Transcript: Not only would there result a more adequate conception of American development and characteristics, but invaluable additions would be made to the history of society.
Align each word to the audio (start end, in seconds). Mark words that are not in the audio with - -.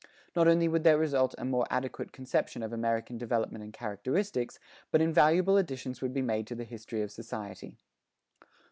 Not 0.35 0.47
only 0.47 0.67
would 0.67 0.83
there 0.83 0.97
result 0.97 1.35
a 1.37 1.45
more 1.45 1.67
adequate 1.69 2.11
conception 2.11 2.63
of 2.63 2.73
American 2.73 3.19
development 3.19 3.63
and 3.63 3.71
characteristics, 3.71 4.57
but 4.89 4.99
invaluable 4.99 5.57
additions 5.57 6.01
would 6.01 6.11
be 6.11 6.23
made 6.23 6.47
to 6.47 6.55
the 6.55 6.63
history 6.63 7.03
of 7.03 7.11
society. 7.11 7.75